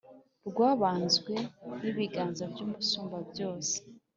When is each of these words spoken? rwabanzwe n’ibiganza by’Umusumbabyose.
rwabanzwe 0.49 1.33
n’ibiganza 1.81 2.43
by’Umusumbabyose. 2.51 3.77